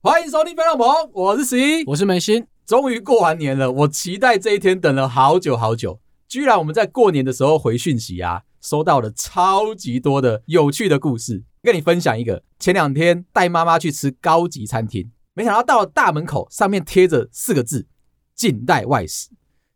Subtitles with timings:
[0.00, 2.46] 欢迎收听《飞浪鹏》，我是十一，我是梅心。
[2.64, 6.00] 终于过完年了，我期待这一天等了好久好久。
[6.26, 12.42] 居然我们在过年的时候回讯息啊，收到了超级多的有趣的故事，跟你分享一个。
[12.58, 17.86] 前两天带妈妈去吃高级餐厅，没想到到了大门口，上面贴着四个字
[18.34, 19.28] “近代外食”。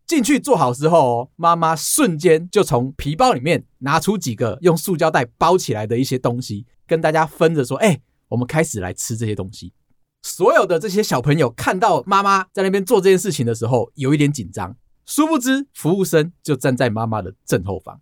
[0.06, 9.72] 进去坐好之后哦，妈妈瞬间就从皮包里面拿出几个用塑胶袋包起来的一些东西，跟大家分着说：“哎。”我们开始来吃这些东西。
[10.20, 14.76] 所有的这些小朋友看到妈妈在那边做这件事情的时候，有一点紧张。
[15.06, 17.98] 殊不知，服务生就站在妈妈的正后方。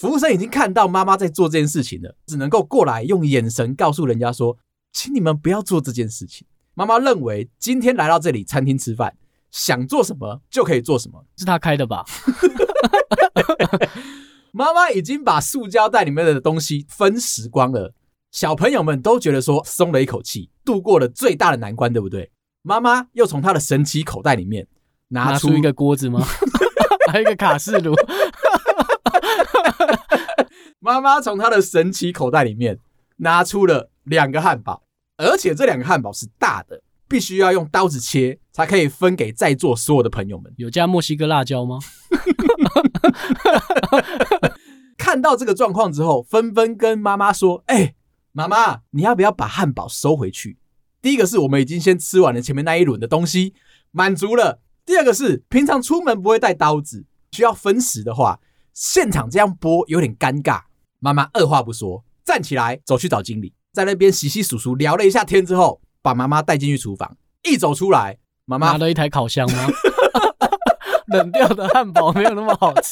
[0.00, 4.56] 服务生已经看到妈妈在做这件事情了，只能够过来用眼神告诉人家说
[4.90, 6.46] ：“请你们不要做这件事情。”
[6.78, 9.12] 妈妈认为今天来到这里餐厅吃饭，
[9.50, 11.24] 想做什么就可以做什么。
[11.36, 12.04] 是他开的吧？
[14.54, 17.92] 妈妈已经把塑胶袋里面的东西分食光了。
[18.30, 22.30] 小朋友们都觉得说松了一口气，度过了最大的难关，对不对？
[22.62, 24.68] 妈妈又从她的神奇口袋里面
[25.08, 26.24] 拿出，拿出一个锅子吗？
[27.10, 27.92] 还有一个卡式炉。
[30.78, 32.78] 妈妈从她的神奇口袋里面
[33.16, 34.84] 拿出了两个汉堡，
[35.18, 40.50] 而且这两个汉堡是大的，必须要用刀子切才可以分给在座所有的朋友们。
[40.56, 41.78] 有加墨西哥辣椒吗？
[44.96, 47.94] 看到这个状况之后，纷纷跟妈妈说：“哎、欸。”
[48.30, 50.58] 妈妈，你要不要把汉堡收回去？
[51.02, 53.54] 第一个是我们已经先吃完了前面那一轮的东西，
[53.90, 54.60] 满足了。
[54.86, 58.38] 第二个是平常出门不会带刀子，需要分食的话，
[58.72, 60.60] 现场这样剥有点尴尬。
[61.00, 67.16] 妈妈二话不说，站起来走去找经理，在那边洗洗簌簌聊了一下天之后，把妈妈带进去厨房。
[67.44, 69.68] 一走出来，妈妈拿了一台烤箱吗？
[71.14, 72.90] 冷掉的汉堡没有那么好吃。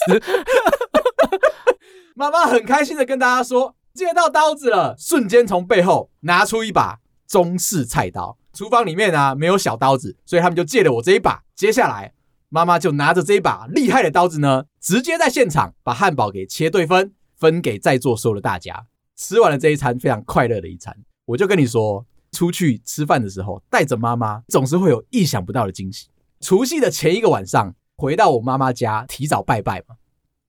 [2.15, 3.75] 妈妈很开心的跟大家说。
[3.93, 8.37] 借到刀子了，瞬间从背后拿出一把中式菜刀。
[8.53, 11.43] 厨房里面啊没有小刀子，所以他们就借了我这一把。
[11.55, 12.13] 接下来，
[12.51, 18.85] 妈妈就拿着这一把厉害的刀子呢，直接在现场把汉堡给切对分，分给在座所有的大家。
[19.17, 26.09] 吃完了这一餐非常快乐的一餐，我就跟你说，出去吃饭的时候带着妈妈，总是会有意想不到的惊喜。
[26.41, 29.97] 除夕的前一个晚上，回到我妈妈家，提早拜拜嘛。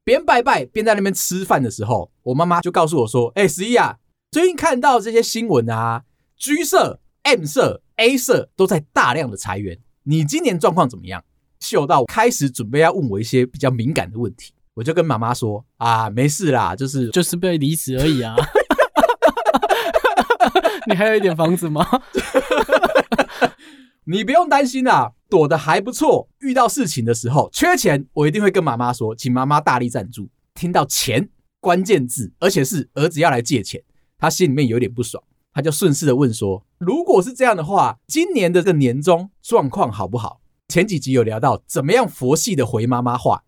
[0.04, 3.98] 边拜拜边在那边吃饭的时候，我妈妈就告诉我说：“哎、欸，十一啊，
[4.32, 6.04] 最近看到这些新闻啊
[6.38, 11.24] ，G 社、M 社、A 社都在大量的裁员，你今年状况怎么样？”
[11.60, 18.36] 嗅到开始准备要问我一些比较敏感的问题，我就跟妈妈说：“啊，没事啦，就是就是被离职而已啊。”
[20.88, 21.86] 你还有一点房子吗？
[24.06, 25.14] 你不用担心啦。
[25.30, 30.30] 躲得还不错，遇到事情的时候缺钱，我一定会跟妈妈说，请妈妈大力赞助。
[30.54, 31.28] 听到钱
[31.60, 33.84] 关键字，而且是儿子要来借钱，
[34.18, 35.22] 他心里面有点不爽，
[35.54, 43.44] 他就顺势的问说：“如果是这样的话，今年的这个年终状况好不好？”前几集有聊到怎么样佛系的回妈妈话，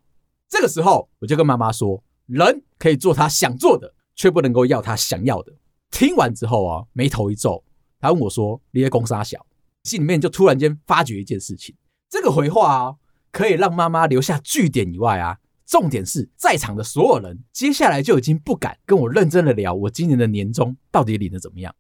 [0.50, 5.53] 这个时候我就跟妈妈说：“人可以做他想做的，却不能够要他想要的。”
[5.91, 7.63] 听完之后啊，眉头一皱，
[8.00, 9.45] 他问我说：“你在攻杀小？”
[9.83, 11.75] 心里面就突然间发觉一件事情，
[12.09, 12.95] 这个回话啊，
[13.31, 21.73] 可以让妈妈留下句点以外啊，重点是在场的所有人，接下来就已经不敢跟我认真的聊我今年的年终到底领得怎么样。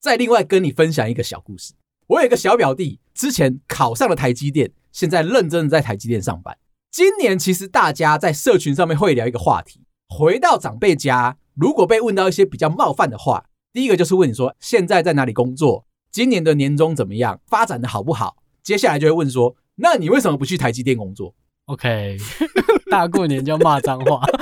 [0.00, 1.72] 再另外跟你分享一个小故事，
[2.08, 6.56] 我有一个小表弟，之前考上了台积电，现在认真的在台积电上班。
[6.90, 15.86] 今年其实大家在社群上面会聊一个话题，回到长辈家，如果被问到一些比较冒犯的话，第一个就是问你说现在在哪里工作？
[16.12, 17.40] 今年的年终怎么样？
[17.46, 18.36] 发展的好不好？
[18.62, 21.34] 接下来就会问说：“那你为什么不去台积电工作
[21.66, 22.16] ？”OK，
[22.90, 24.20] 大过年就骂脏话。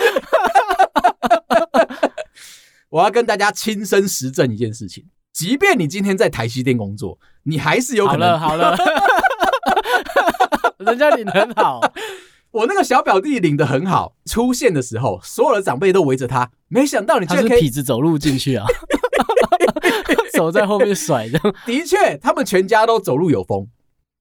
[2.90, 8.38] 我要跟大家亲身实证一件事情：即便你今天在台积电工作，你还是有可能。
[8.38, 8.84] 好了好了，
[10.78, 11.80] 人家领得很好。
[12.54, 16.52] 我那个小表弟领的很好，出现的时候，所有的长辈都围着他。
[16.68, 18.64] 没想到你居然可以痞子走路进去啊！
[20.34, 23.66] 手在后面甩的，的确，他们全家都走路有风。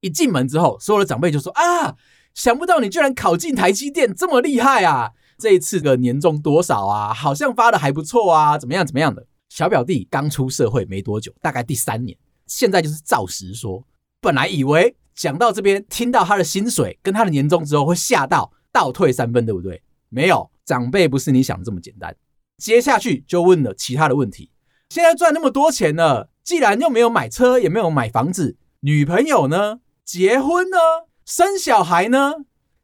[0.02, 1.96] 一进门之后，所有的长辈就说：“啊，
[2.34, 5.12] 想不到你居然考进台积电，这么厉害啊！
[5.38, 7.14] 这一次的年终多少啊？
[7.14, 13.84] 好像发的还不错啊，怎么样怎么样的？”小表弟刚出社会没多久，大概第三年，现在就是照实说。
[14.20, 19.82] 本来以为讲到这边，听到他的薪水跟他的年终之后，会吓到倒退三分，对不对？
[20.10, 22.16] 没有，长辈不是你想的这么简单。
[22.58, 24.52] 接下去就问了其他的问题。
[24.90, 29.80] 现在赚那么多钱了，既然又没有买车，也没有买房子，女朋友呢？
[30.06, 30.78] 结婚呢？
[31.26, 32.34] 生小孩呢？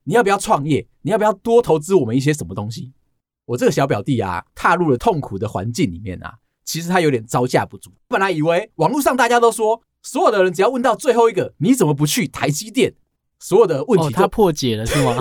[0.05, 0.87] 你要不要创业？
[1.03, 2.93] 你要不要多投资我们一些什么东西？
[3.45, 7.91] 我这个小表弟啊，踏入了痛苦的环境里面啊，其实他有点招架不住。
[8.07, 12.93] 本来以为网络上大家都说，所有的人只要问到最后一个，你怎么不去台积电？
[13.39, 15.15] 所有的问题他破解了是吗？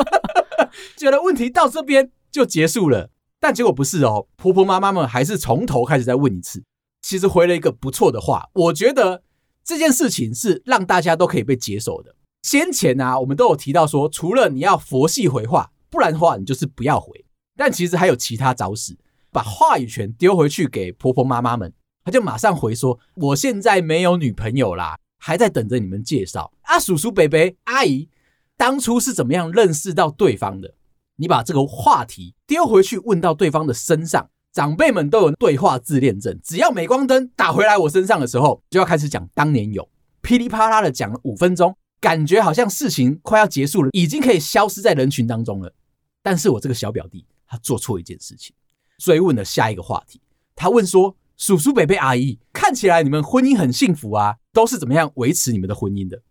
[0.96, 4.26] 觉得问题到这边就结束了，但结果不是哦。
[4.36, 6.62] 婆婆妈妈们还是从头开始再问一次。
[7.02, 9.22] 其实回了一个不错的话，我觉得
[9.62, 12.14] 这件事情是让大家都可以被接受的。
[12.42, 17.24] 先前啊，我们都有提到说，除了你要佛系回话，不然的话你就是不要回。
[17.56, 18.96] 但其实还有其他招式，
[19.30, 21.72] 把话语权丢回去给婆婆妈妈们，
[22.06, 28.08] 他就马上回说：“我现在没有女朋友啦。”还在等着你们介绍啊，叔叔、伯伯、阿姨，
[28.56, 30.72] 当初是怎么样认识到对方的？
[31.16, 39.88] 你把这个话题丢回去问到对方的身上，长辈们都有对话自恋症，只要镁光灯打回来我身上的时候，就要开始讲当年有，
[40.20, 45.74] 噼里啪啦的讲了五分钟，感觉好像事情快要结束了，已经可以消失在人群当中了。
[46.22, 48.54] 但是我这个小表弟他做错一件事情，
[48.98, 50.20] 追问了下一个话题，
[50.54, 51.16] 他问说。
[51.36, 56.22] 叔叔、伯伯、阿姨，看起来你们婚姻很幸福啊，都是怎么样维持你们的婚姻的？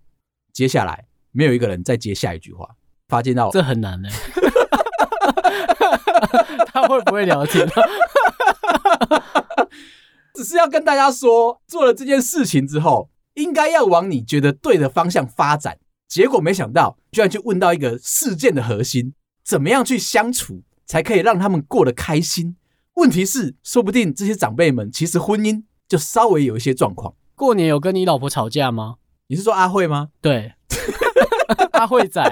[0.51, 2.75] 接下来没有一个人再接下一句话，
[3.07, 4.09] 发现到这很难呢。
[6.67, 7.67] 他会不会聊天？
[10.33, 15.77] 只是要跟大家说，做了这件事情之后，应该要往你觉得对的方向发展。
[16.07, 19.13] 结果没想到，居然去问到一个事件的核心：
[19.43, 22.57] 怎么样去相处，才可以让他们过得开心？
[22.95, 27.13] 问题是，说不定这些长辈们其实婚姻就稍微有一些状况。
[27.35, 28.95] 过年有跟你老婆吵架吗？
[29.27, 30.09] 你是说阿慧吗？
[30.21, 30.53] 对，
[31.73, 32.23] 阿慧仔，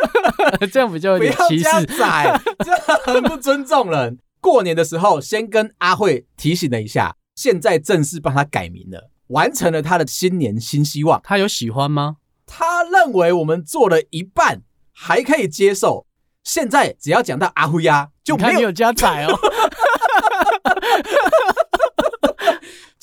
[0.70, 2.74] 这样比较有点歧视仔，这
[3.04, 4.18] 很不尊重人。
[4.40, 11.20] 过年的时候，先跟阿慧提醒了一下，现在正式帮他改名了，完成了他的新年新希望。
[11.24, 12.16] 他有喜欢吗？
[12.46, 14.60] 他认为我们做了一半
[14.92, 16.06] 还可以接受。
[16.42, 19.32] 现在只要讲到阿辉呀，就没有，你有加仔哦。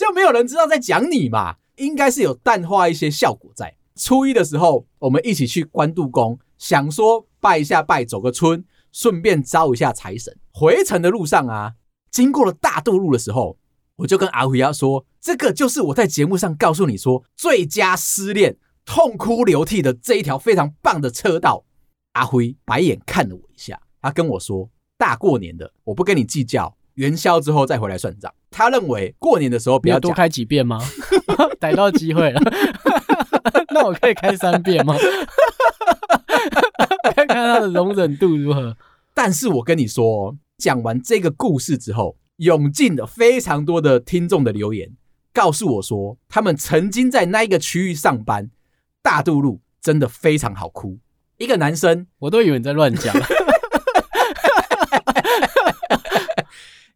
[0.01, 3.77] 就没有人知道在讲你嘛，应该是有淡化一些效果在。
[3.95, 10.35] 初一的时候，我们一起去关渡宫，想说拜一下拜，走个春，顺便招一下财神。
[10.51, 11.73] 回程的路上啊，
[12.09, 13.59] 经过了大渡路的时候，
[13.97, 21.63] 我就跟阿辉呀说：“这个就是我在节目上告诉你说，最佳失恋痛哭流涕的这一条非常棒的车道。”
[22.13, 28.31] 阿辉白眼看了我一下，他跟我说：“大过年的，我不跟你计较。”元宵之后再回来算账。
[28.51, 30.79] 他认为过年的时候不要多开几遍吗？
[31.59, 32.39] 逮到机会了，
[33.73, 34.95] 那我可以开三遍吗？
[37.15, 38.77] 看看他的容忍度如何。
[39.15, 44.91] 但是我跟你说，讲完这个故事之后，涌进了非常多的听众的留言，
[45.33, 48.51] 告诉我说，他们曾经在那一个区域上班，
[49.01, 50.99] 大渡路真的非常好哭。
[51.37, 53.15] 一个男生，我都以为你在乱讲。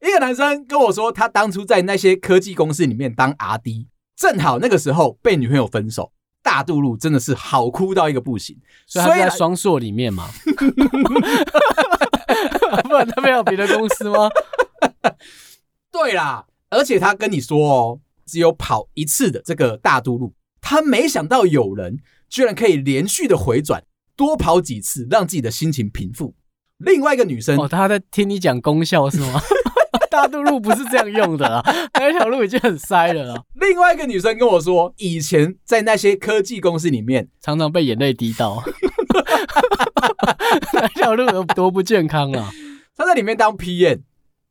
[0.10, 6.12] 一个男生跟我说，他当初在那些科技公司里面当 RD，正好那个时候被女朋友分手，
[6.44, 8.57] 大渡路真的是好哭到一个不行。
[8.86, 10.30] 所以他在双硕里面嘛，
[12.84, 14.30] 不然他没有别的公司吗？
[15.92, 21.98] 对啦，而且他跟你说哦，只有跑一次的这个大渡路，他没想到有人
[22.30, 23.84] 居然可以连续的回转，
[24.15, 26.36] 多跑几次，让自己的心情平复。
[26.80, 29.41] 另外一个女生哦，他在听你讲功效是吗？
[30.15, 31.62] 大渡路不是这样用的啊，
[32.00, 33.43] 那条路已经很塞了啊。
[33.55, 38.63] 另外一个女生跟我说，以前在那些科技公司里面，常常被眼泪滴到。
[40.72, 42.50] 那条路有多不健康啊！
[42.95, 44.03] 她在里面当 PM，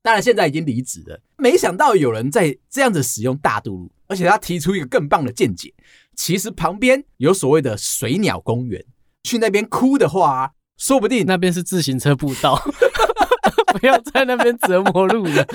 [0.02, 1.18] 当然现在已经离职了。
[1.38, 5.72] 没想到有人在这样子使用大渡路，而且他提出一个更棒的见解。
[6.14, 8.84] 其实旁边有所谓的水鸟公园，
[9.22, 12.62] 去那边哭的话，说不定那边是自行车步道。
[13.72, 15.46] 不要在那边折磨路人。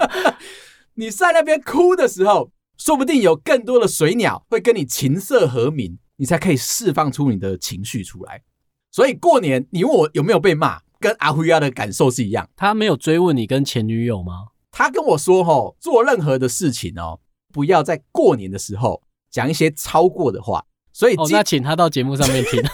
[0.94, 8.42] 你在那边哭的时候，说不定有更多的水鸟会跟你琴瑟和鸣，你才可以释放出你的情绪出来。
[8.90, 12.48] 所以过年，你问我有没有被骂，跟阿辉亚的感受是一样。
[12.56, 14.46] 他没有追问你跟前女友吗？
[14.70, 17.20] 他跟我说：“吼，做任何的事情哦，
[17.52, 22.62] 不要在过年的时候讲一些超过的话。”所以，哦，那请他到节目上面听。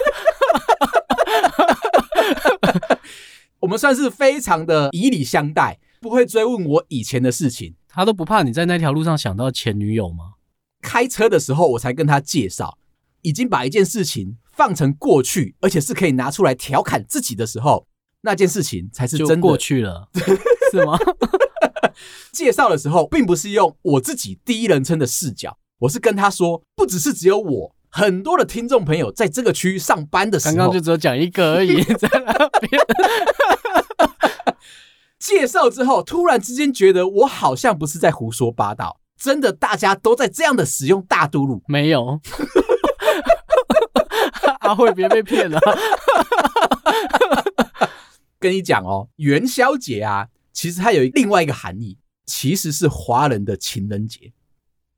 [3.63, 7.73] 我们算是非常的以礼相待，不会追问我以前的事情。
[7.87, 10.33] 他都不怕你在那条路上想到前女友吗？
[10.81, 12.77] 开车的时候，我才跟他介绍，
[13.21, 17.87] 已经把一件事情放成过去，而且是可以拿出来调侃自己的时候，
[18.19, 20.09] 那件事情才是真的过去了，
[20.69, 20.99] 是吗？
[22.33, 32.81] 介绍的时候，并不是用我自己第一人称的视角，我是跟他说，不只是只有我，很多的听众朋友在这个区域上班的时候，刚刚就只有讲一个而已，在那边
[35.19, 42.19] 介绍之后，突然之间觉得我好像不是在胡说八道，真的大家都在这样的使用大都路，没有。
[44.61, 45.59] 阿慧别被骗了。
[48.39, 54.33] 跟你讲哦，元宵节啊，其实它有另外一个含义，其实是华人的情人节，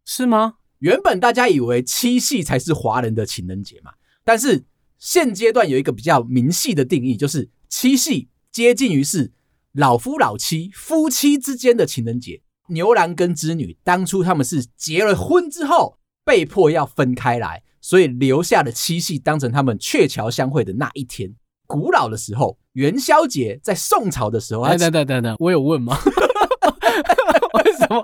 [0.05, 0.53] 是吗？
[0.85, 4.65] 原本大家以为七夕才是华人的情人节嘛，但是
[4.99, 9.31] 现阶段有一个比较明细的定义，就是七夕接近于是
[9.71, 12.43] 老夫老妻夫妻之间的情人节。
[12.67, 21.33] 牛郎跟织女当初他们是结了婚之后被迫要分开来，所以留下了七夕当成他们鹊桥相会的那一天。
[21.65, 22.59] 古老的时候。
[22.73, 25.97] 元宵节在宋朝的时候，等等等等等，我有问吗？
[27.63, 28.03] 为什么？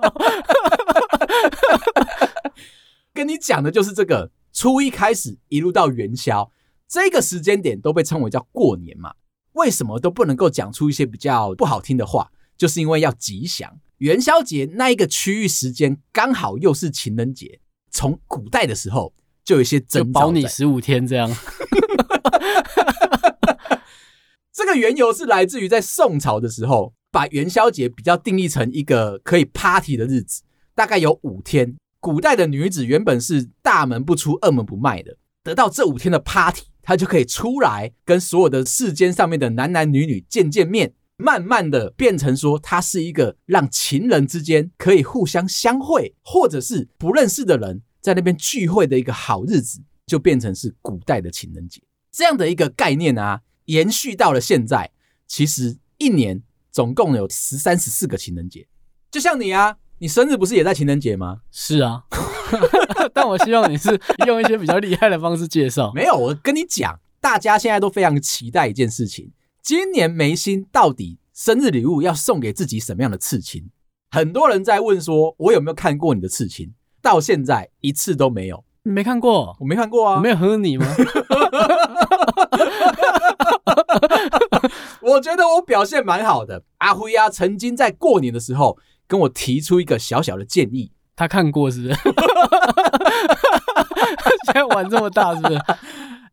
[3.14, 6.50] 跟你讲的就是这个，初一开始一路到元宵，
[6.88, 9.12] 这个时间点都被称为叫过年嘛。
[9.52, 12.30] 为什么都不能够讲出一些比较不好听的话？
[12.56, 13.80] 就是因为要吉祥。
[13.98, 19.12] 元宵节那一个区域时间刚好又是情人节，从古代的时候
[19.44, 21.30] 就有一些征兆，保你十五天这样。
[24.52, 30.42] 这个缘由是来自于在宋朝的时候，把元宵节比较定义成一个可以 party 的日子，
[30.74, 31.76] 大概有五天。
[32.02, 51.80] 古代的女子原本是大门不出、二门不迈的，得到这五天的 party，她就可以出来跟所有的世间上面的男男女女见见面，慢慢的变成说，她是一个让情人之间可以互相相会，或者是不认识的人在那边聚会的一个好日子，就变成是古代的情人节
[52.10, 53.42] 这样的一个概念啊。
[53.66, 54.90] 延续到了现在，
[55.28, 56.42] 其实一年
[56.72, 58.66] 总共有十三、十四个情人节。
[59.08, 61.42] 就像你啊，你生日不是也在情人节吗？
[61.52, 62.02] 是啊，
[63.14, 65.92] 但我希望你是用一些比较厉害的方式介绍。
[65.94, 69.30] 没有，我跟你讲，大家现在都非常期待一件事情：
[69.62, 73.70] 今年眉心到底生日礼物要送给自己什么样的刺青？
[74.10, 76.74] 很多人在问说，我有没有看过你的刺青？
[77.00, 78.64] 到现在一次都没有。
[78.82, 79.56] 你没看过？
[79.60, 80.16] 我没看过啊。
[80.16, 80.86] 我没有喝你吗？
[85.00, 86.64] 我觉得我表现蛮好的。
[86.78, 90.92] 阿辉啊，曾经在过年的时候跟我提出一个小小的建议。
[91.14, 91.94] 他看过是不是？
[94.46, 95.60] 现在玩这么大是不是？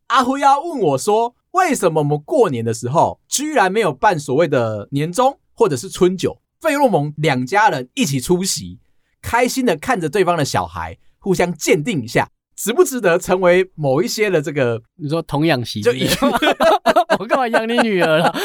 [0.07, 6.41] 阿辉要问我说：“为什么我们过年的时候居然没有办所谓的年终或者是春酒？
[6.61, 8.79] 费洛蒙两家人一起出席，
[9.21, 14.81] 开心的看着对方的小孩，互相鉴定一下。”值不值得成为某一些的这个？
[15.01, 16.27] 你说童养媳，就以后
[17.19, 18.35] 我干嘛养你女儿了？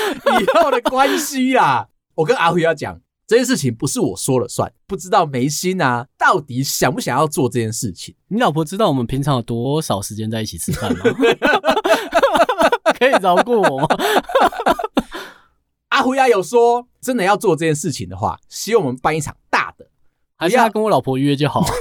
[0.41, 8.15] 以后的关系啦，我跟阿辉要讲这件事情不是我说了算，不知道梅心啊到底想不想要做这件事情？
[8.29, 11.05] 你老婆知道我们平常有多少时间在一起吃饭吗？
[12.99, 13.89] 可以饶过我吗？
[15.89, 19.87] 阿辉啊有说真的要做这件事情的话，希望我们办一场大的，
[20.37, 21.65] 还是他跟我老婆约就好。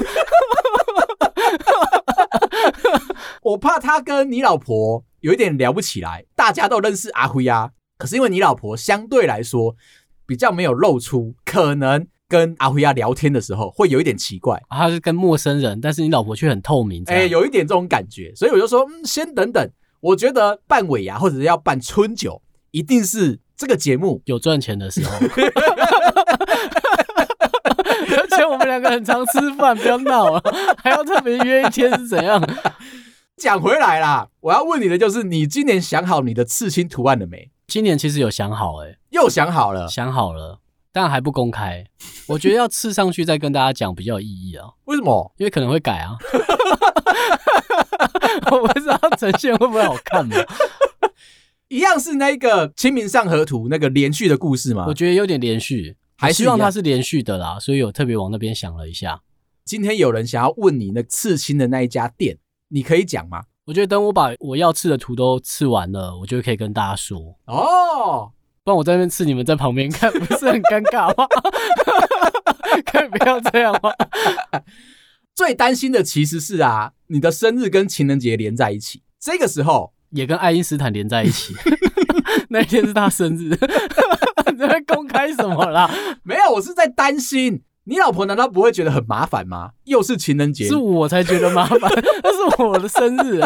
[3.41, 9.75] 我怕他跟你老婆有一点聊不起来，大家都认识阿辉啊，可是因为你老婆相对来说
[10.25, 14.61] 比较没有露出，可能跟阿辉亚聊天的时候会有一点奇怪。
[14.69, 19.69] 他是跟陌生人，但是你老婆却很透明，哎，有一点这种感觉，所以我就说，嗯，先等等。
[20.01, 25.11] 我觉得办尾牙或者是要办春酒，一定是这个节目有赚钱的时候。
[28.15, 30.43] 而且我们两个很常吃饭，不要闹了，
[30.83, 32.41] 还要特别约一天是怎样？
[33.37, 37.49] 讲回来啦，我要问你的就是，你今年想好你的刺青图案了没？
[37.73, 40.59] 今年其实有想好、欸，哎，又想好了，想好了，
[40.91, 41.83] 但还不公开。
[42.27, 44.67] 我觉得要刺上去再跟大家讲比较有意义啊。
[44.85, 45.33] 为什么？
[45.39, 46.15] 因为可能会改啊。
[48.51, 50.35] 我不知道呈现会不会好看呢？
[51.67, 54.85] 一样是那个《清明上河图》那个连续的故事吗？
[54.87, 55.97] 我觉得有点连续。
[56.15, 59.23] 还希望它是连续的啦，所以我特别往那边想了一下。
[59.65, 62.37] 今天有人想要问你那刺青的那一家店，
[62.67, 63.45] 你可以讲吗？
[63.65, 68.31] 我觉得等我把我要刺的图都刺完了，我就可以跟大家说哦。
[68.65, 71.27] 不然我在那边刺，你们在旁边看，不是很尴尬吗？
[72.85, 73.91] 可以不要这样吗？
[75.35, 81.53] 最担心的其实是啊，你的生日跟情人节连在一起，这个时候也跟爱因斯坦连在一起。
[82.49, 83.49] 那一天是他生日。
[84.51, 85.89] 你在公开什么啦？
[86.23, 89.71] 没有，我是在担心你老婆难道不会觉得很麻烦吗？
[89.83, 91.79] 又是情人节，是我才觉得麻烦，
[92.23, 93.41] 那是我的生日，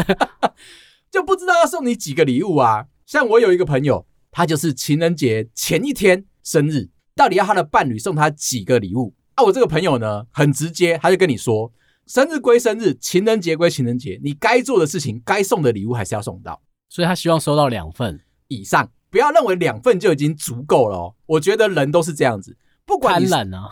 [1.09, 2.85] 就不知道要送你几个礼物啊。
[3.05, 9.15] 像我有一个朋友，他就是情人节前一天生日，到底要他的伴侣送他几个礼物？
[9.35, 11.71] 啊，我这个朋友呢，很直接，他就跟你说，
[12.05, 16.61] 生日归生日，情人节归情人节，你该做的事情，该送的礼物还是要送到。
[16.89, 21.15] 所以他希望收到两份以上，不要认为两份就已经足够了哦。
[21.25, 23.69] 我觉得人都是这样子，不管你贪婪啊，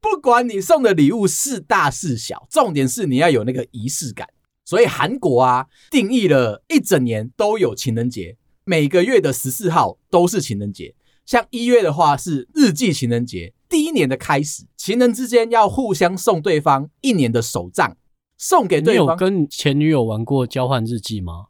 [0.00, 4.28] 不管你送的礼物是大是小，重点是你要有那个仪式感。
[4.64, 10.94] 所以韩国啊，定义了一整年都有情人节，每个月的十四号都是情人节。
[11.26, 17.96] 像一月的话是日记情人节，第一年的开始，情人之间要互相送对方一年的手账。
[18.38, 19.04] 送给对方。
[19.04, 21.48] 你有跟前女友玩过交换日记吗？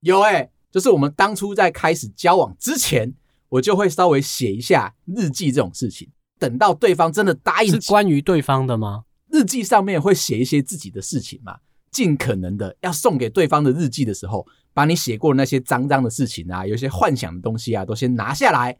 [0.00, 3.14] 有哎、欸，就是我们当初在开始交往之前，
[3.48, 6.10] 我就会稍微写一下日记这种事情。
[6.38, 9.04] 等到对方真的答应，是关于对方的吗？
[9.30, 11.58] 日记上面会写一些自己的事情嘛，
[11.90, 18.78] 尽可能的要送给对方的日记的时候，把你写过的那些脏脏的事情啊，有些幻想的东西啊，都先拿下来，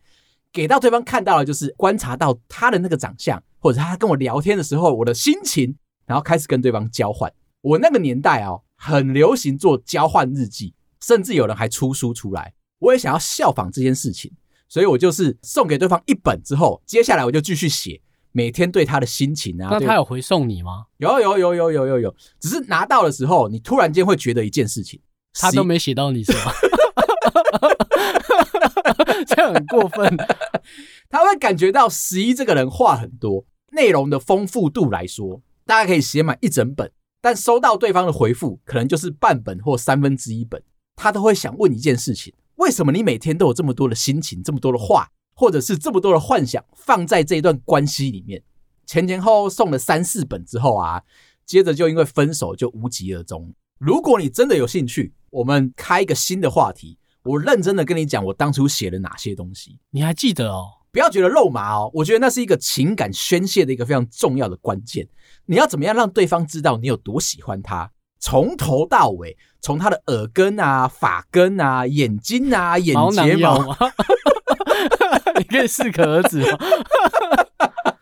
[0.52, 5.76] 给到对方看到了，就是观察到他的那个长相，或者他跟我聊天的时候，我的心情。
[6.08, 7.30] 然后开始跟对方交换。
[7.60, 10.72] 我那个年代哦，很流行做交换日记，
[11.02, 12.54] 甚至有人还出书出来。
[12.78, 14.32] 我也想要效仿这件事情，
[14.68, 18.00] 所以我就是送给对方一本之后，接下来我就继续写
[18.32, 19.68] 每天对他的心情啊。
[19.70, 20.87] 那他有回送你吗？
[20.98, 25.00] 有有有有有有有，只是拿到的时候，你突然间会觉得一件事情，
[25.32, 26.52] 他都没写到你是吗？
[29.26, 30.16] 这样很过分。
[31.10, 35.40] 他会感觉到十一这个人话很多，内容的丰富度来说。
[35.64, 40.62] 大家可以写满一整本，但收到对方的回复可能就是半本或三分之一本。
[40.96, 48.42] 他都会想问一件事情：为什么你每天都有这么多的心情、这么多的话，或者是这么多的幻想放在这一段关系里面？
[48.84, 51.00] 前前后后送了三四本之后啊，
[51.46, 53.54] 接着就因为分手就无疾而终。
[53.78, 60.66] 如果你真的有兴趣，我们开一个新的话题，我认真的跟你讲，我当初写了哪些东西，你还记得哦？
[60.90, 65.06] 不要觉得肉麻哦，我觉得那是一个情感宣泄的一个非常重要的关键。
[65.46, 67.92] 你要怎么样让对方知道你有多喜欢他？
[68.18, 73.76] 从头到尾，从他的耳根啊、发根啊、眼睛啊、眼睫毛，毛
[75.38, 76.59] 你可以适可而止吗？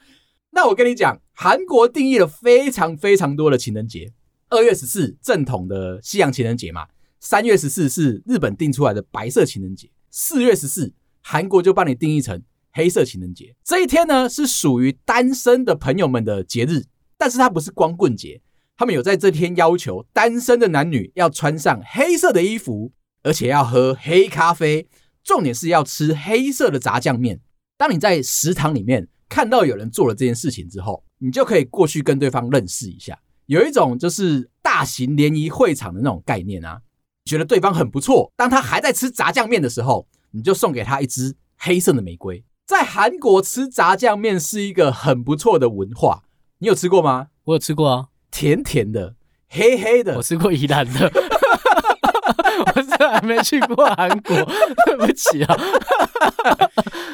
[0.53, 4.13] 那我跟你讲，韩国定义了非常非常多的情人节。
[4.49, 6.87] 二月十四正统的西洋情人节嘛，
[7.21, 12.43] 三月十四是日本定出来的白色情人节，四月十四韩国就帮你定义成。
[12.73, 16.85] 黑色情人节这一天呢，是属于单身的朋友们的节日，
[17.17, 18.43] 但是它不是光棍节。
[18.77, 24.89] 他们有在这天要求单身的男女要穿上黑色的衣服，而且要喝黑咖啡，
[25.25, 27.41] 重点是要吃黑色的炸酱面。
[27.79, 36.81] 当你在食堂里面看到有人做了这件事情之后，你就可以过去跟对方认识一下，有一种就是大型联谊会场的那种概念啊。
[37.25, 42.45] 觉得对方很不错，当他还在吃炸酱面的时候，你就送给他一支黑色的玫瑰。
[42.67, 46.23] 在韩国吃炸酱面是一个很不错的文化，
[46.59, 47.29] 你有吃过吗？
[47.45, 48.07] 我有吃过啊，
[48.37, 49.15] 甜甜的，
[49.49, 50.15] 黑黑的。
[50.15, 51.11] 我吃过宜兰的，
[52.77, 54.37] 我是还没去过韩国，
[54.85, 55.57] 对不起啊。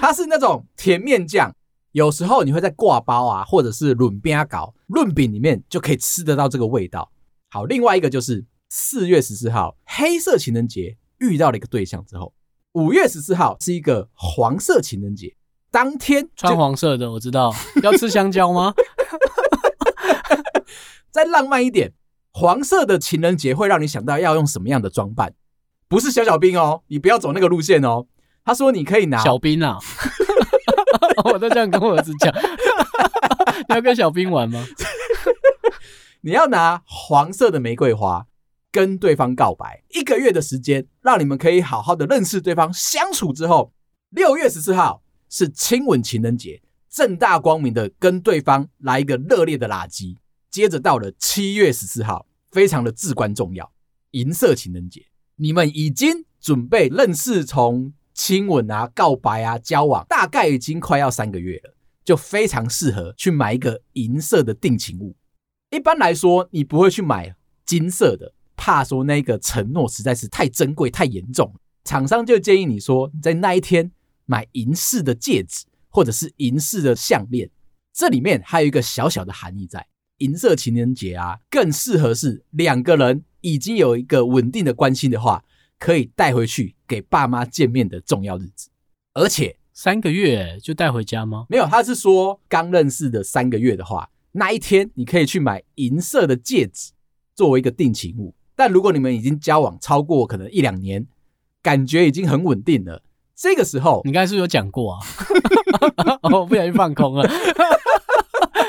[0.01, 1.55] 它是那种甜面酱，
[1.93, 7.09] 有时候你会在挂包啊，或者是润饼搞、润饼里面就可以吃得到这个味道。
[7.51, 12.35] 好，另外一个就是四月十四号黑色情人节遇到了一个对象之后，
[12.73, 15.33] 五月十四号是一个黄色情人节。
[15.71, 18.75] 当天穿黄色的，我知道要吃香蕉吗？
[21.13, 21.93] 再浪漫一点，
[22.33, 25.35] 黄色的情人节会让你想到要用什么样的装扮？
[25.87, 28.07] 不是小小兵哦，你不要走那个路线哦。
[28.45, 29.79] 他说你可以拿小兵啊，
[31.25, 32.35] 我都这样跟我儿子讲，
[33.69, 34.67] 你要跟小兵玩吗？
[36.23, 38.27] 你要拿黄色的玫瑰花
[38.73, 43.73] 跟对方告白，一个月的时间，让你们可以好好的认识对方，相处之后，
[44.11, 45.03] 六月十四号。
[45.35, 50.19] 是亲吻情人节，正大光明的跟对方来一个热烈的拉鸡。
[50.53, 53.73] 接着到了七月十四号，非常的至关重要，
[54.13, 55.05] 银色情人节。
[55.35, 65.17] 你们已经准备认识，从亲吻啊、告白啊、交往，大概已经快要三个月了，就非常适合去买一个银色的定情物。
[65.71, 67.35] 一般来说，你不会去买
[67.67, 71.53] 金色的，怕说那个承诺实在是太珍贵、太严重。
[71.83, 73.91] 厂商就建议你说，在那一天。
[74.25, 77.51] 买银饰的戒指，或者是银饰的项链，
[77.93, 79.85] 这里面还有一个小小的含义在。
[80.23, 85.43] 银色情人节啊，更适合是两个人已经有一个稳定的关系的话，
[85.79, 88.69] 可以带回去给爸妈见面的重要日子。
[89.15, 91.47] 而且三个月就带回家吗？
[91.49, 96.93] 没有，他是说刚认识的三个月的话，那一天你可以去买银色的戒指
[97.35, 98.33] 作为一个定情物。
[98.55, 101.05] 但如果你们已经交往超过可能一两年，
[101.61, 103.03] 感觉已经很稳定了。
[103.35, 105.01] 这个时候，你刚才是不是有讲过啊？
[106.23, 107.29] 我 不小心放空了。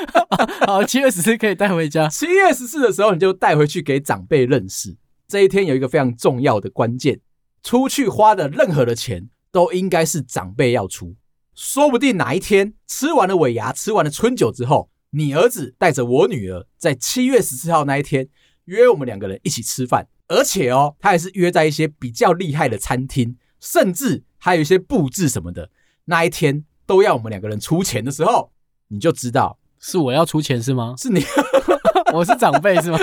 [0.66, 2.08] 好，七月十四可以带回家。
[2.08, 4.96] 七月十四的时候，你就带回去给长辈认识。
[5.26, 7.20] 这一天有一个非常重要的关键，
[7.62, 11.16] 出去花的任何的钱都应该是长辈要出。
[11.54, 18.28] 说不定哪一天吃完了尾牙，吃完了春酒之后，你儿子带着我女儿在七月十四号那一天
[18.64, 25.70] 约我们两个人一起吃饭，而且哦，他还是约在一些比较厉害的餐厅，甚至还有一些布置什么的。
[26.06, 28.52] 那一天都要我们两个人出钱的时候，
[28.88, 30.94] 你就知道是我要出钱是吗？
[30.96, 31.22] 是你，
[32.14, 32.98] 我是长辈是吗？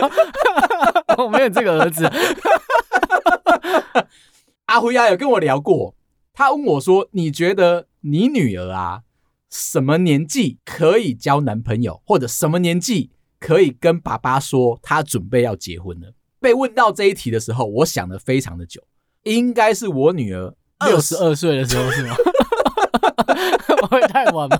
[1.19, 2.11] 我没有这个儿子。
[4.65, 5.93] 阿辉啊，有跟我聊过，
[6.33, 9.01] 他问我说：“你觉得你女儿啊，
[9.51, 18.81] 什么年纪可以交男朋友，或者什么年纪可以跟爸爸说她准备要结婚了？”被问到这一题的时候，我想了非常的久，
[19.23, 20.55] 应该是我女儿
[20.87, 22.15] 六十二岁的时候是吗？
[23.87, 24.57] 会太晚吗？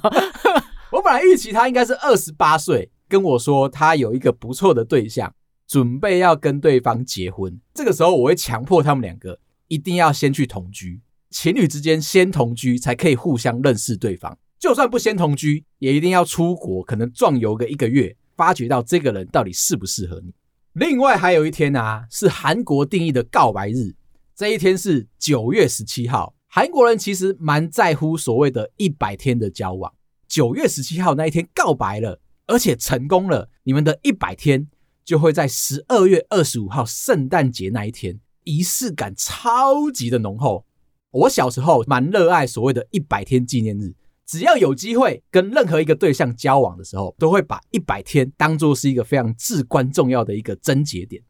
[0.92, 5.34] 我本来预期他应该是二十八岁，跟我说他有一个不错的对象，
[5.66, 7.58] 准备要跟对方结婚。
[7.74, 11.00] 这个时候，我会强迫他们两个一定要先去同居，
[11.30, 14.38] 情侣之间先同居才可以互相认识对方。
[14.60, 20.34] 就算不先同居，也一定要出国，可能壮游个一个月，发觉到这个人到底适不适合你。
[20.74, 23.96] 另外还有一天啊，是韩国定义的告白日，
[24.36, 26.36] 这一天是九月十七号。
[26.48, 29.90] 韩国人其实蛮在乎所谓的一百天的交往，
[30.32, 34.70] 九月十七号那一天告白了，而且成功了，你们的一百天
[35.04, 40.66] 就会在十二月二十五号圣诞节那一天，仪式感超级的浓厚。
[41.12, 43.94] 我小时候蛮热爱所谓的一百天纪念日，
[44.26, 51.22] 只要有机会跟任何一个对象交往的时候，都会把一百天当作是一个非常至关重要的一个症结点，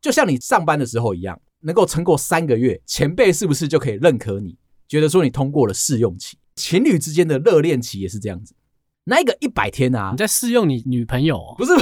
[0.00, 4.56] 就像你上班的时候一样，能够撑过三个月，前辈是不是就可以认可你？
[4.88, 8.54] 觉得说你通过了试用期，情侣之间的热恋期也是这样子。
[9.04, 11.54] 那一个一百天啊，你在试用你女朋友？
[11.56, 11.72] 不是，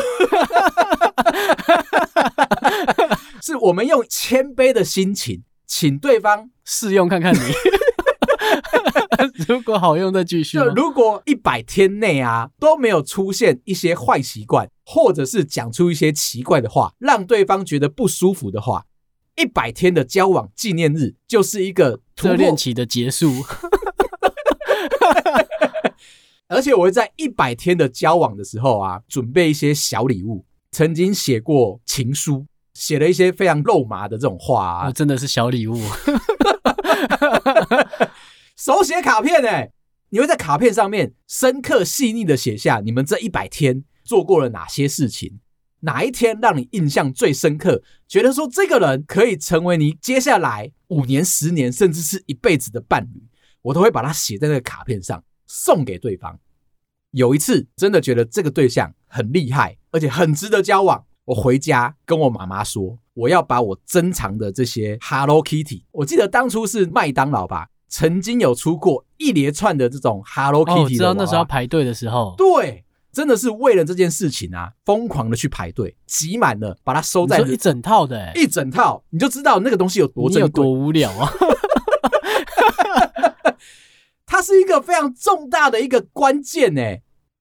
[3.40, 7.40] 是我们用谦卑的心情，请对方试用看看你。
[9.48, 10.58] 如果好用再继续。
[10.58, 18.84] 如果一百天内啊都没有出现一些坏习惯，或者是讲出一些奇怪的话，让对方觉得不舒服的话。
[19.36, 23.32] 一百天的交往纪念日就是一个热恋期的结束，
[26.48, 30.44] 而且我会在一百天的交往的时候啊，准备一些小礼物。
[30.70, 32.44] 曾经写过情书，
[32.74, 35.80] 写了一些非常肉麻的这种话啊，真的是小礼物，
[38.58, 39.70] 手写卡片哎，
[40.10, 45.38] 你会在卡片上面深刻细腻的写下你们这一百天做过了哪些事情。
[45.80, 47.82] 哪一天让你印象最深刻？
[48.08, 53.22] 觉得说这个人可以成为你接下来五年、十年，甚至是一辈子的伴侣，
[53.64, 56.38] 我都会把它写在那个卡片上，送给对方。
[57.12, 70.94] 有一次真的觉得这个对象很厉害，而且很值得交往，我回家跟我妈妈说，我要把我珍藏的这些 Hello Kitty，我记得当初是麦当劳吧，曾经有出过一连串的这种 Hello Kitty 的。
[70.94, 72.84] 哦，知道那时候要排队的时候，对。
[73.14, 81.30] 真的是为了这件事情啊，疯狂的去排队，挤满了，把它收在一整套的，一整套，你就知道那个东西有多珍贵，有多无聊啊！
[84.34, 86.82] 它是一个非常重大的一个关键呢，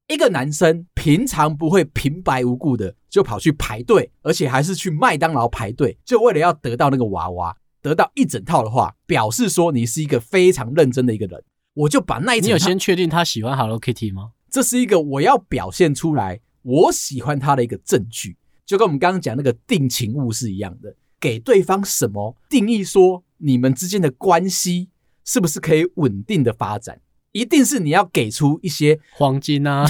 [0.07, 11.43] 一个男生平常不会平白无故的就跑去排队，而且还是去麦当劳排队，就为了要得到那个娃娃，得到一整套的话，表示说你是一个非常认真的一个人。
[11.73, 14.33] 我就把那一，你有先确定他喜欢 Hello Kitty 吗？
[14.51, 24.89] 这是一个我要表现出来我喜欢他的一个证据，就跟我们刚刚讲那个定情物是一样的，给对方什么定义，说你们之间的关系
[25.25, 26.99] 是不是可以稳定的发展，
[27.31, 29.85] 一定是你要给出一些黄金啊，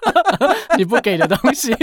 [0.76, 1.74] 你不给的东西。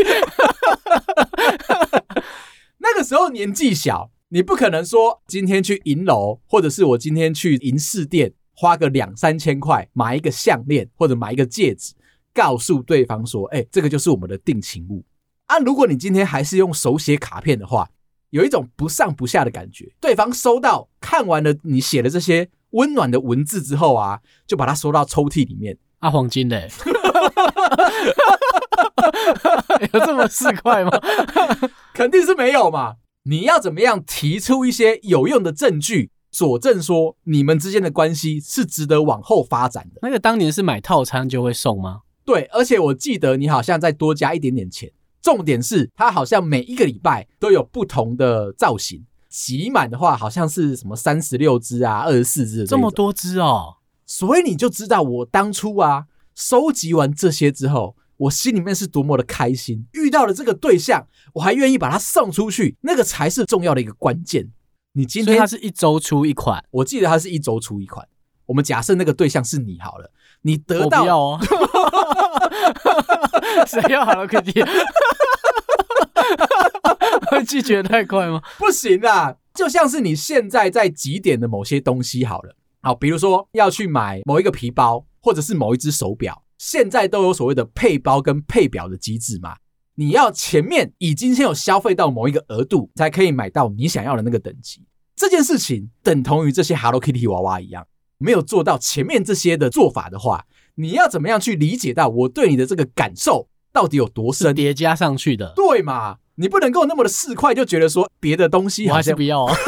[2.79, 8.33] 那个时候年纪小，你不可能说今天去银楼，或者是我今天去银饰店。
[8.59, 11.93] 花个两三千块买一个项链或者买一个戒指，
[12.33, 15.05] 告诉对方说：“哎，这个就是我们的定情物。”
[15.45, 17.87] 啊，如果你今天还是用手写卡片的话，
[18.31, 19.93] 有一种不上不下的感觉。
[20.01, 25.77] 对方收到看完了你写的这些温暖的文字之后啊，就把它收到抽屉里面。
[25.99, 26.61] 啊，黄金的，
[29.93, 30.91] 有这么市侩吗？
[31.93, 32.95] 肯定是没有嘛。
[33.23, 36.11] 你要怎么样提出一些有用的证据？
[36.29, 39.99] 佐证说你们之间的关系是值得往后发展的。
[40.03, 42.01] 那个当年是买套餐就会送吗？
[42.23, 44.91] 对，而且我记得你好像再多加一点点钱。
[45.19, 49.03] 重点是它好像每一个礼拜都有不同的造型，
[49.37, 53.75] 集满的话好像是什么三十六只啊，二十四只，这么多只哦。
[54.03, 59.85] 所以你就知道我当初啊收集完这些之后，我心里面是多么的开心。
[59.93, 64.49] 遇到了这个对象，我还愿意把它送出去，那个才是重要的一个关键。
[64.93, 68.07] 你今天它是一周出一款，我记得它是一周出一款。
[68.47, 71.39] 我们假设那个对象是你好了，你得到我不要哦，
[73.69, 74.65] 谁要 Hello Kitty？
[77.29, 78.41] 会拒绝太快吗？
[78.57, 89.55] 不行啊，就像是你现在在几点的某些东西好了，好，比如说要去买某一个皮包，或者是某一只手表，现在都有所谓的配包跟配表的机制嘛。
[89.95, 94.85] 你要前面已经先有消费到某一个额度，才可以买到你想要的那个等级。
[95.15, 97.87] 这件事情等同于这些 Hello Kitty 娃娃一样，
[98.19, 104.53] 没有做到前面这些的做法的话，你要怎么样去理解到我对你的这个感受到底有多深？
[104.53, 106.17] 叠加上去的，对嘛？
[106.37, 109.53] 你不能够那么的市侩就觉得说别的东西我还是不要啊。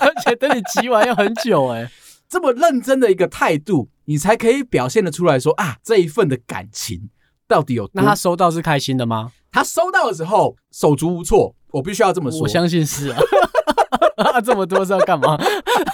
[0.00, 1.90] 而且等你集完要很久哎、欸，
[2.28, 7.10] 这么认真的一个态度，你才可以表现得出来说啊，这一份的感情
[7.46, 7.90] 到底有多？
[7.94, 9.30] 那他收到是开心的吗？
[9.52, 12.40] 他收到的时候手足无措，我必须要这么说。
[12.40, 13.18] 我相信是啊，
[14.32, 15.36] 啊这么多是要干嘛？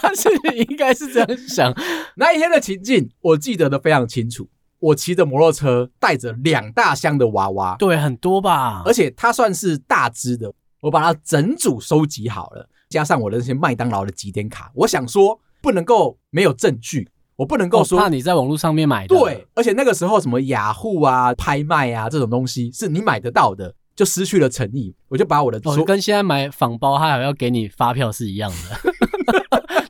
[0.01, 1.73] 他 是应该是这样想。
[2.15, 4.47] 那一天的情境，我记得的非常清楚。
[4.79, 28.91] 我骑着摩托车，带着两大箱的娃娃，对，很多吧，而且它算是大只的，我把它整组收集好了，加上我的那些麦当劳的几点卡，我想说不能够没有证据，我不能够说怕你在网络上面买的，对，而且那个时候什么雅虎啊、拍卖啊这种东西是你买得到的，就失去了诚意，我就把我的哦，跟现在买仿包，他还要给你发票是一样的。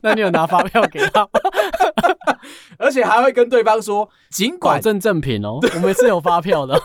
[0.00, 1.28] 那你有拿发票给他？
[2.78, 6.80] 而且还会跟对方说，尽管保证正品哦，我们是有发票的。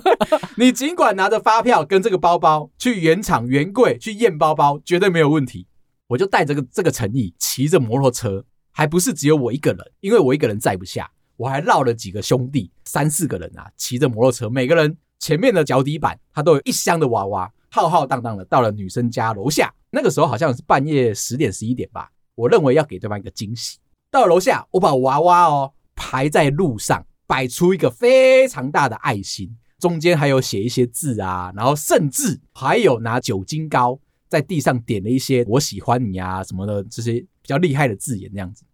[0.56, 5.66] 你尽管拿着发票跟这个包包去原厂原柜去验包包，绝对没有问题。
[6.08, 19.72] 我就带着个这个诚意，骑着摩托车，还不是只有我一个人，因为我一个人载不下，我还绕了几个兄弟，三四个人啊，骑着摩托车，每个人前面的脚底板他都有一箱的娃娃，浩浩荡荡的到了女生家楼下。
[19.90, 22.10] 那个时候好像是半夜十点十一点吧。
[22.34, 23.78] 我认为要给对方一个惊喜。
[24.16, 38.64] 到楼下，我把娃娃哦排在路上，摆出一个非常大的爱心，中间还有写一些字啊，然后甚至还有拿酒精膏在地上点了一些“我喜欢你”啊什么的这些比较厉害的字眼，那样子。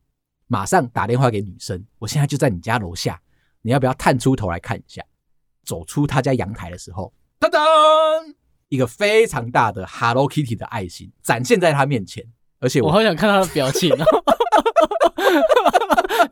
[0.46, 3.20] 马上打电话给女生，我现在就在你家楼下，
[3.62, 5.02] 你要不要探出头来看一下？
[5.64, 7.58] 走出他家阳台的时候，噔噔，
[8.68, 12.24] 一个非常大的 Hello Kitty 的爱心展现在他面前。
[12.60, 14.04] 而且我，我好想看他的表情哦！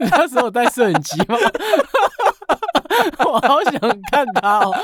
[0.00, 1.36] 那时候带摄影机吗？
[3.24, 4.74] 我好想看他哦！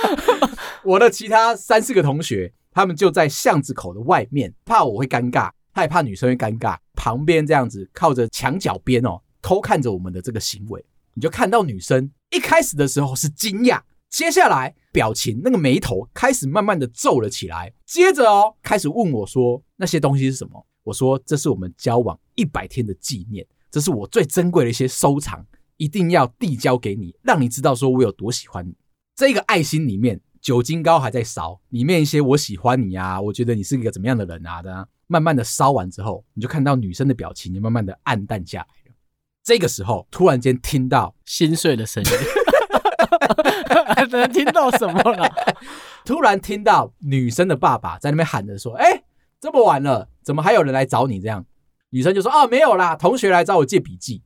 [0.84, 10.84] 我的其他三四个同学，他们就在巷子口的外面，怕我会尴尬，害怕女生会尴尬，旁边这样子靠着墙角边哦，偷看着我们的这个行为。
[11.14, 20.64] 你就看到女生一开始的时候是惊讶，接下来表情那个眉头开始慢慢的皱了起来，接着哦开始问我说那些东西是什么？
[20.84, 23.44] 我说：“这是我们交往一百天的纪念，
[23.76, 25.44] 这是我最珍贵的一些收藏，
[25.76, 28.74] 一定要递交给你，让你知道说我有多喜欢你。
[29.14, 38.94] 这个爱心里面酒精膏还在烧，里面一些我喜欢你啊，我觉得你是一个怎么样的人啊的，慢慢的烧完之后，你就看到女生的表情也慢慢的暗淡下来了。
[39.44, 42.10] 这个时候，突然间听到心碎的声音，
[44.08, 45.30] 能听到什么了？
[46.02, 49.02] 突然听到女生的爸爸在那边喊着说：‘哎’。”
[49.38, 51.20] 这么晚了，怎么还有人来找你？
[51.20, 51.44] 这样，
[51.96, 54.22] 女生就说：“哦，没有啦，同学来找我借笔记。”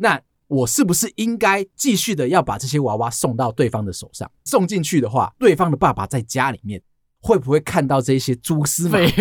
[0.00, 4.30] 那我是不是应该继续的要把这些娃娃送到对方的手上？
[4.46, 6.80] 送进去的话，对方的爸爸在家里面
[7.20, 9.12] 会不会看到这些蛛丝马迹？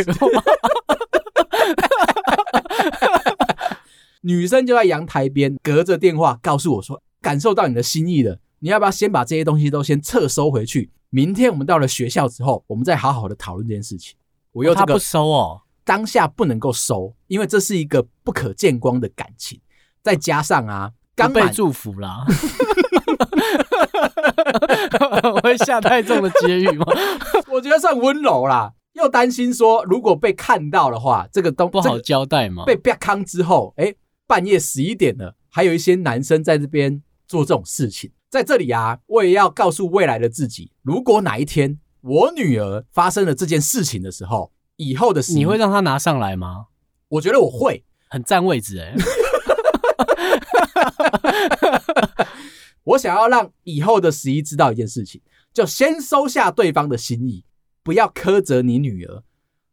[4.21, 10.89] 女生就在阳台边，隔着电话告诉我说：“感受到你的心意了，你要不要先把这些东西都先撤收回去？
[11.09, 14.15] 明天我们到了学校之后，我们再好好的讨论这件事情。”
[14.55, 19.59] 我又、这个、他不收哦，当下不能够收，因为这是一个不可见光的感情。
[20.03, 22.23] 再加上啊，刚被祝福啦，
[25.33, 26.85] 我 会下太重的结语吗？
[27.51, 28.71] 我觉得算温柔啦。
[28.93, 32.65] 又担心说，如果被看到的话，这个都不好交代嘛。
[32.65, 33.95] 被啪康之后，哎，
[34.27, 38.11] 半夜十一点了，还有一些男生在这边做这种事情。
[38.29, 41.79] 在这里啊，我也要告诉未来的自己，如果哪一天。
[42.01, 46.67] 我女儿发生了这件事情的时候，以后的事你会让他拿上来吗？
[47.09, 48.95] 我觉得我会，很占位置哎。
[52.85, 55.21] 我想要让以后的十一知道一件事情，
[55.53, 57.43] 就先收下对方的心意，
[57.83, 59.23] 不要苛责你女儿，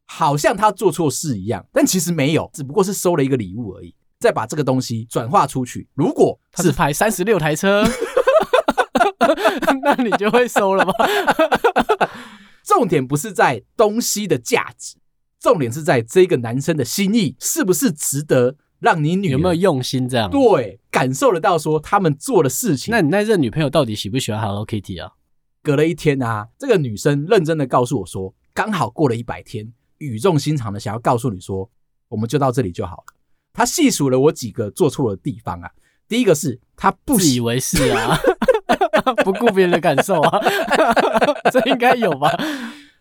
[0.06, 3.94] 好像她做错事一样，但其实没有，只不过是收了一个礼物而已。
[4.18, 7.84] 再把这个东西转化出去，如果是拍三十六台车。
[9.82, 10.92] 那你就会收了吗？
[12.66, 14.96] 重点不是在东西的价值，
[15.38, 20.28] 重点是在这个男生的心意是不是值得让你女儿有没有用心这样？
[20.28, 22.90] 对，感受得到说他们做的事情。
[22.90, 25.12] 那你那任女朋友到底喜不喜欢 Hello Kitty 啊？
[25.62, 31.70] 隔了一天啊，这个女生认真的告诉我说，刚好过了一百天，语重心长的想要告诉你说，
[32.08, 33.14] 我们就到这里就好了。
[33.52, 35.70] 她细数了我几个做错的地方啊，
[36.08, 38.18] 第一个是她不自以为是啊。
[39.24, 40.40] 不顾别人的感受啊，
[41.52, 42.30] 这应该有吧？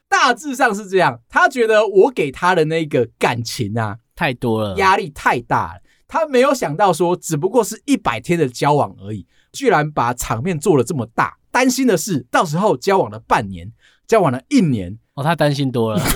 [0.07, 1.19] 大致上是这样。
[1.29, 5.81] 他觉得我给他的那个感情啊，太多了，压力太大了。
[6.07, 11.37] 他没有想到说，只不过是一百天的交往而已，居然把场面做了这么大。
[11.51, 13.71] 担心的是，到时候交往了半年，
[14.07, 16.01] 交往了一年，哦，他担心多了。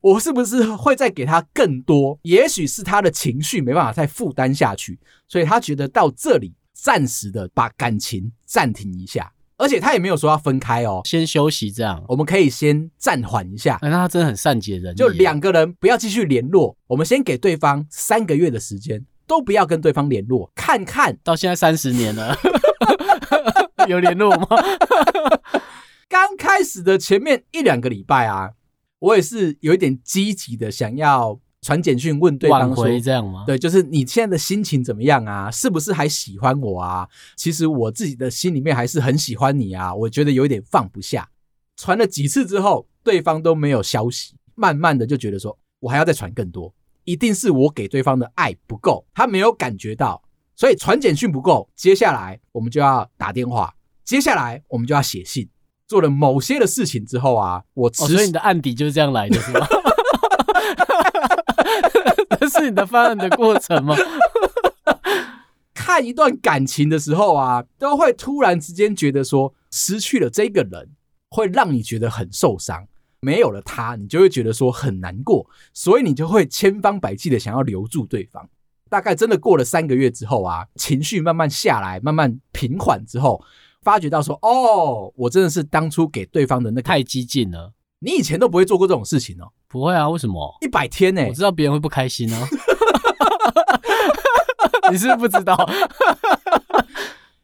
[0.00, 2.18] 我是不是会再给他更多？
[2.22, 13.78] 也许是他的情绪没办法再负担下去，所以他觉得到这里暂时的把感情暂停一下，而且他也没有说要分开哦，先休息这样，我们可以先暂缓一下。
[13.80, 22.36] 那他真的很善解人意，就两个人不要继续联络，我们先给对方三个月的时间，都不要跟对方联络，看看到现在三十年了，
[23.88, 24.46] 有联络吗？
[26.08, 28.50] 刚开始的前面一两个礼拜啊。
[28.98, 33.42] 我也是有一点积极的，想要传简讯问对方说，这样吗？
[33.44, 35.50] 对，就是你现在的心情怎么样啊？
[35.50, 37.08] 是不是还喜欢我啊？
[37.34, 41.28] 其实我自己的心里面还是很喜欢你啊，我觉得有一点放不下。
[41.76, 50.22] 传了几次之后，对方都没有消息，慢慢的就觉得说我还要再传更多，一定是我给对方的爱不够，他没有感觉到，
[50.54, 51.68] 所以传简讯不够。
[51.74, 53.74] 接下来我们就要打电话，
[54.04, 55.48] 接下来我们就要写信。
[55.88, 59.66] 做了某些的事情之后啊，我所以你的案底就是这样来的，是吗？
[62.48, 63.96] 这是你的犯案的过程吗？
[65.74, 70.90] 看一段感情的时候啊，都会突然之间觉得说，失去了这个人，
[71.30, 72.86] 会让你觉得很受伤。
[73.20, 78.48] 没有了他，你就会觉得说很难过，所以你就会千方百计的想要留住对方。
[78.88, 83.42] 大概真的过了三个月之后啊，情绪慢慢下来，慢慢平缓之后。
[83.82, 87.72] 发觉到说哦，我真的是当初给对方的那个太激进了。
[88.00, 89.48] 你以前都不会做过这种事情哦？
[89.68, 90.56] 不会啊，为什么？
[90.60, 91.24] 一百天呢？
[91.28, 92.46] 我知道别人会不开心哦。
[94.92, 95.56] 你是不是不知道？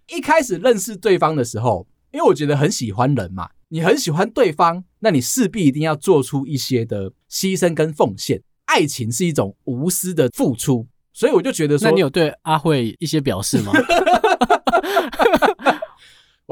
[0.09, 8.43] 一开始认识对方的时候，因为我觉得很喜欢人嘛，你很喜欢对方，那你势必一定要做出一些的牺牲跟奉献。
[8.67, 13.73] 爱情是一种无私的付出，所以我就觉得说，那你有对阿慧一些表示吗？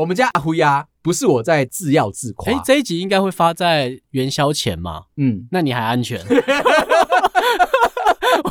[0.01, 2.51] 我们家阿辉呀，不是我在自耀自夸。
[2.51, 5.03] 哎，这一集应该会发在元宵前嘛？
[5.19, 6.19] 嗯，那你还安全？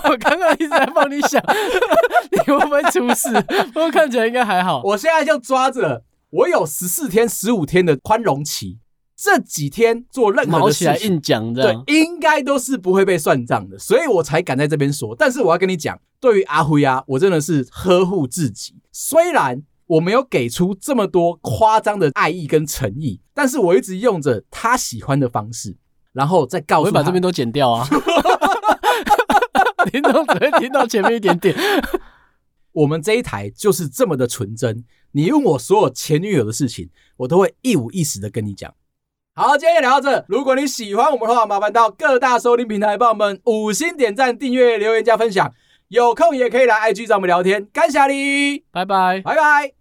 [0.04, 1.44] 我刚刚一直在帮你想，
[2.32, 3.30] 你会不会出事？
[3.74, 4.84] 不过看起来应该还好。
[4.84, 8.78] 我现在就抓着，我有十四天、十五天的宽容期，
[9.18, 15.16] 这几天做任何的事情，硬讲的，对，应该都是不会被算账的，所以我才敢在这边说。
[15.18, 19.64] 但是我要跟你讲，对于阿辉呀，我真的是呵护自己，虽然。
[19.90, 25.76] 我没有给出这么多夸张的爱意跟诚意，但是我一直用着他喜欢的方式，
[26.14, 27.88] 然后再告诉他，我会把这边都剪掉啊，
[29.92, 31.56] 听众只会听到前面一点点。
[32.72, 38.72] 我们这一台就是这么的纯真，你问我所有前女友的事情，我都会一五一十的跟你讲。
[39.34, 40.24] 好，今天就聊到这。
[40.28, 45.52] 如果你喜欢我们的话，麻烦到各大收听平台帮我们五星点赞、订阅、留言加分享。
[45.88, 47.66] 有空也可以来 IG 找我们聊天。
[47.74, 49.79] 感谢你，拜拜，拜拜。